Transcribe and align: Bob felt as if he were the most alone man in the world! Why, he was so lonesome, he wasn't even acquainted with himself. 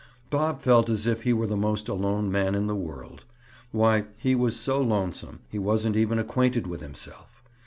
Bob 0.31 0.59
felt 0.59 0.89
as 0.89 1.05
if 1.05 1.21
he 1.21 1.31
were 1.31 1.45
the 1.45 1.55
most 1.55 1.87
alone 1.87 2.31
man 2.31 2.55
in 2.55 2.65
the 2.65 2.73
world! 2.73 3.23
Why, 3.71 4.05
he 4.17 4.33
was 4.33 4.59
so 4.59 4.81
lonesome, 4.81 5.41
he 5.47 5.59
wasn't 5.59 5.95
even 5.95 6.17
acquainted 6.17 6.65
with 6.65 6.81
himself. 6.81 7.43